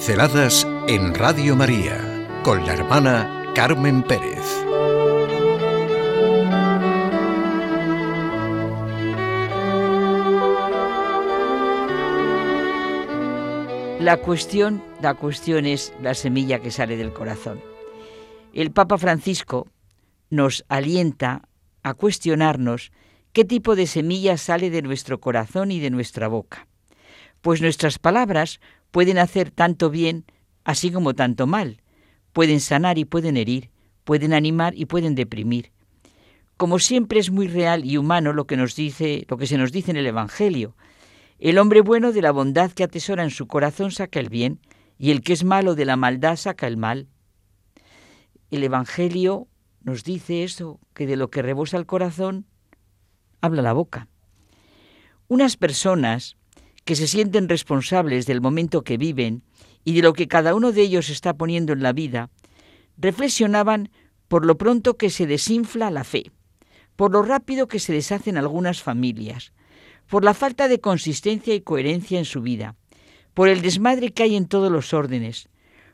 [0.00, 4.40] Pinceladas en Radio María con la hermana Carmen Pérez.
[14.00, 17.60] La cuestión, la cuestión es la semilla que sale del corazón.
[18.54, 19.68] El Papa Francisco
[20.30, 21.42] nos alienta
[21.82, 22.90] a cuestionarnos
[23.34, 26.66] qué tipo de semilla sale de nuestro corazón y de nuestra boca.
[27.42, 30.24] Pues nuestras palabras pueden hacer tanto bien
[30.64, 31.80] así como tanto mal,
[32.32, 33.70] pueden sanar y pueden herir,
[34.04, 35.72] pueden animar y pueden deprimir.
[36.56, 39.72] Como siempre es muy real y humano lo que nos dice, lo que se nos
[39.72, 40.76] dice en el evangelio.
[41.38, 44.60] El hombre bueno de la bondad que atesora en su corazón saca el bien,
[44.98, 47.08] y el que es malo de la maldad saca el mal.
[48.50, 49.48] El evangelio
[49.82, 52.44] nos dice eso, que de lo que rebosa el corazón
[53.40, 54.08] habla la boca.
[55.28, 56.36] Unas personas
[56.90, 59.44] que se sienten responsables del momento que viven
[59.84, 62.30] y de lo que cada uno de ellos está poniendo en la vida,
[62.98, 63.92] reflexionaban
[64.26, 66.32] por lo pronto que se desinfla la fe,
[66.96, 69.52] por lo rápido que se deshacen algunas familias,
[70.08, 72.74] por la falta de consistencia y coherencia en su vida,
[73.34, 75.48] por el desmadre que hay en todos los órdenes,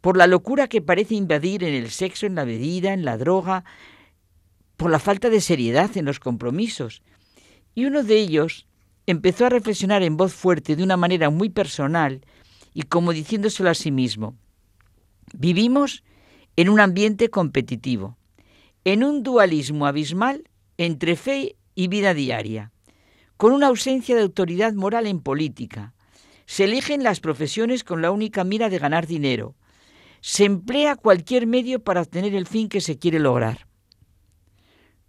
[0.00, 3.62] por la locura que parece invadir en el sexo, en la bebida, en la droga,
[4.76, 7.04] por la falta de seriedad en los compromisos.
[7.76, 8.66] Y uno de ellos
[9.10, 12.20] empezó a reflexionar en voz fuerte, de una manera muy personal,
[12.74, 14.36] y como diciéndoselo a sí mismo,
[15.32, 16.04] vivimos
[16.56, 18.16] en un ambiente competitivo,
[18.84, 20.44] en un dualismo abismal
[20.78, 22.72] entre fe y vida diaria,
[23.36, 25.94] con una ausencia de autoridad moral en política.
[26.46, 29.54] Se eligen las profesiones con la única mira de ganar dinero.
[30.20, 33.66] Se emplea cualquier medio para obtener el fin que se quiere lograr.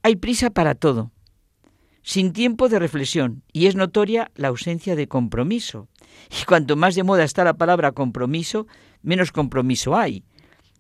[0.04, 1.12] Hay prisa para todo
[2.04, 5.88] sin tiempo de reflexión, y es notoria la ausencia de compromiso.
[6.42, 8.68] Y cuanto más de moda está la palabra compromiso,
[9.02, 10.24] menos compromiso hay.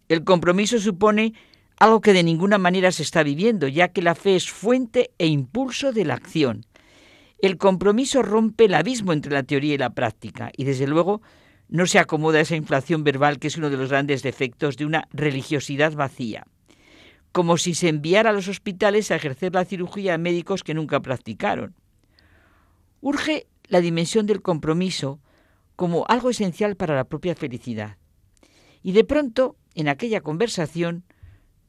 [0.09, 1.34] El compromiso supone
[1.78, 5.28] algo que de ninguna manera se está viviendo, ya que la fe es fuente e
[5.28, 6.66] impulso de la acción.
[7.40, 11.22] El compromiso rompe el abismo entre la teoría y la práctica, y desde luego
[11.69, 14.85] no se acomoda a esa inflación verbal que es uno de los grandes defectos de
[14.85, 16.46] una religiosidad vacía
[17.31, 21.02] como si se enviara a los hospitales a ejercer la cirugía a médicos que nunca
[21.02, 21.75] practicaron.
[23.00, 25.19] Urge la dimensión del compromiso
[25.75, 27.97] como algo esencial para la propia felicidad.
[28.84, 31.03] Y de pronto, en aquella conversación,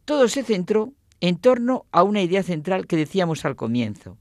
[0.05, 4.19] todo se centró en torno a una idea central que decíamos al comienzo.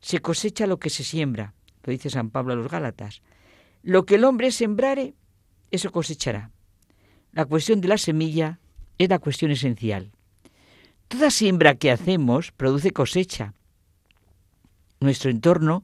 [0.00, 3.22] Se cosecha lo que se siembra, lo dice San Pablo a los Gálatas.
[3.82, 5.14] Lo que el hombre sembrare,
[5.70, 6.50] eso cosechará.
[7.32, 8.60] La cuestión de la semilla
[8.98, 10.12] es la cuestión esencial.
[11.16, 13.54] Toda siembra que hacemos produce cosecha.
[15.00, 15.82] Nuestro entorno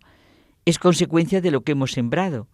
[0.66, 2.48] es consecuencia de lo que hemos sembrado.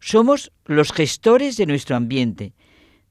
[0.00, 2.54] Somos los gestores de nuestro ambiente.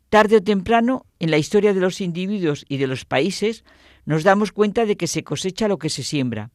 [0.09, 3.63] Tarde o temprano, en la historia de los individuos y de los países,
[4.03, 6.51] nos damos cuenta de que se cosecha lo que se siembra.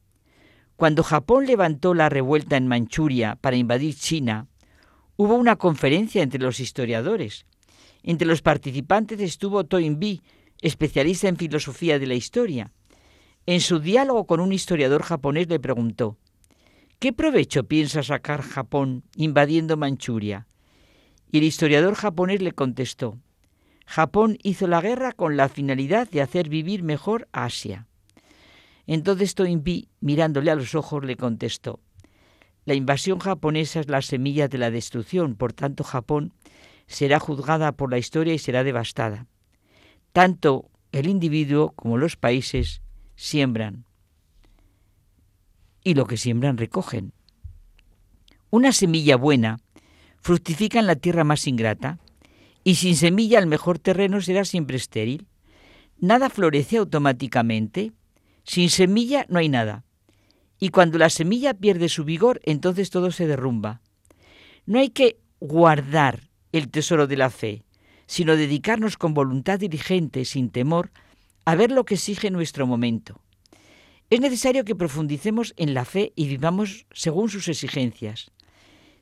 [0.76, 4.46] Cuando Japón levantó la revuelta en Manchuria para invadir China,
[5.16, 7.46] hubo una conferencia entre los historiadores.
[8.02, 10.20] Entre los participantes estuvo Toynbee,
[10.62, 12.72] especialista en filosofía de la historia.
[13.44, 16.16] En su diálogo con un historiador japonés le preguntó,
[16.98, 20.46] ¿qué provecho piensa sacar Japón invadiendo Manchuria?
[21.30, 23.18] Y el historiador japonés le contestó,
[23.86, 27.88] Japón hizo la guerra con la finalidad de hacer vivir mejor a Asia.
[28.86, 31.80] Entonces Toynbee, mirándole a los ojos, le contestó,
[32.64, 36.32] la invasión japonesa es la semilla de la destrucción, por tanto Japón
[36.86, 39.26] será juzgada por la historia y será devastada.
[40.12, 42.82] Tanto el individuo como los países
[43.16, 43.84] siembran
[45.84, 47.12] y lo que siembran recogen.
[48.50, 49.58] Una semilla buena
[50.20, 51.98] fructifica en la tierra más ingrata
[52.64, 55.26] y sin semilla el mejor terreno será siempre estéril.
[55.98, 57.92] Nada florece automáticamente.
[58.44, 59.84] Sin semilla no hay nada.
[60.58, 63.80] Y cuando la semilla pierde su vigor, entonces todo se derrumba.
[64.66, 67.64] No hay que guardar el tesoro de la fe,
[68.06, 70.90] sino dedicarnos con voluntad diligente, sin temor,
[71.44, 73.20] a ver lo que exige nuestro momento.
[74.10, 78.30] Es necesario que profundicemos en la fe y vivamos según sus exigencias.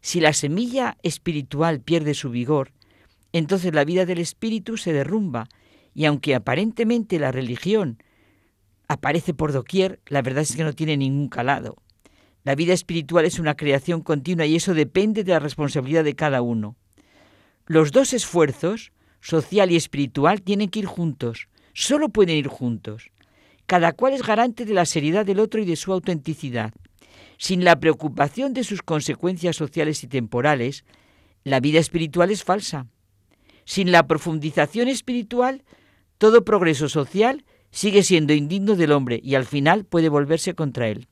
[0.00, 2.72] Si la semilla espiritual pierde su vigor,
[3.32, 5.48] entonces la vida del espíritu se derrumba
[5.94, 8.02] y aunque aparentemente la religión
[8.88, 11.76] aparece por doquier, la verdad es que no tiene ningún calado.
[12.42, 16.40] La vida espiritual es una creación continua y eso depende de la responsabilidad de cada
[16.40, 16.76] uno.
[17.70, 18.90] Los dos esfuerzos,
[19.20, 23.12] social y espiritual tienen que ir juntos, solo pueden ir juntos.
[23.66, 26.74] Cada cual es garante de la seriedad del otro y de su autenticidad.
[27.38, 30.84] Sin la preocupación de sus consecuencias sociales y temporales,
[31.44, 32.88] la vida espiritual es falsa.
[33.64, 35.62] Sin la profundización espiritual,
[36.18, 41.06] todo progreso social sigue siendo indigno del hombre y al final puede volverse contra él.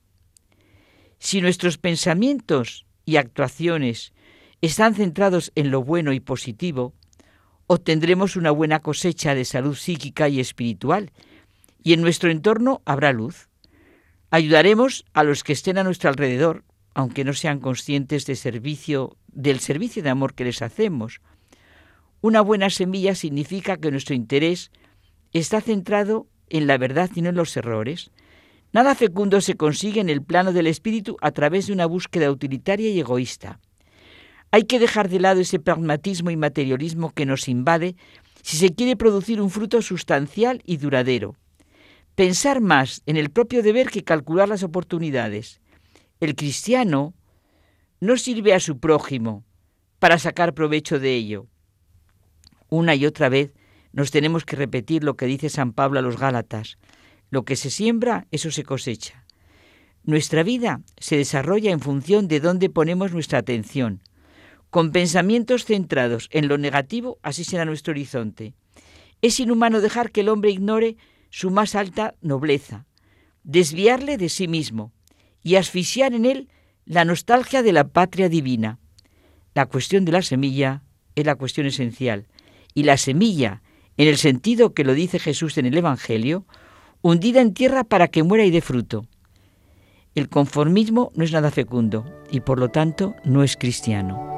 [1.21, 4.13] Si nuestros pensamientos y actuaciones
[4.61, 6.95] están centrados en lo bueno y positivo,
[7.67, 11.13] obtendremos una buena cosecha de salud psíquica y espiritual
[11.83, 13.49] y en nuestro entorno habrá luz.
[14.31, 16.65] Ayudaremos a los que estén a nuestro alrededor,
[16.95, 21.21] aunque no sean conscientes servicio, del servicio de amor que les hacemos.
[22.21, 24.73] Una buena semilla significa que nuestro interés
[25.33, 28.11] está centrado en la verdad y no en los errores.
[28.73, 32.91] Nada fecundo se consigue en el plano del espíritu a través de una búsqueda utilitaria
[32.91, 33.61] y egoísta.
[34.51, 37.97] Hay que dejar de lado ese pragmatismo y materialismo que nos invade
[38.43, 41.37] si se quiere producir un fruto sustancial y duradero.
[42.15, 45.61] Pensar más en el propio deber que calcular las oportunidades.
[46.21, 47.15] El cristiano
[48.01, 49.45] no sirve a su prójimo
[49.99, 51.47] para sacar provecho de ello.
[52.71, 53.53] Una y otra vez
[53.93, 56.79] nos tenemos que repetir lo que dice San Pablo a los Gálatas.
[57.31, 59.25] Lo que se siembra, eso se cosecha.
[60.05, 64.01] Nuestra vida se desarrolla en función de dónde ponemos nuestra atención.
[64.71, 68.55] Con pensamientos centrados en lo negativo, así será nuestro horizonte.
[69.23, 70.97] Es inhumano dejar que el hombre ignore
[71.31, 72.87] su más alta nobleza,
[73.45, 74.93] desviarle de sí mismo
[75.43, 76.49] y asfixiar en él
[76.85, 78.79] la nostalgia de la patria divina.
[79.55, 80.83] La cuestión de la semilla
[81.15, 82.29] es la cuestión esencial,
[82.75, 83.63] y la semilla
[83.97, 86.47] en el sentido que lo dice Jesús en el Evangelio,
[87.03, 89.07] hundida en tierra para que muera y dé fruto.
[90.15, 94.38] El conformismo no es nada fecundo y por lo tanto no es cristiano.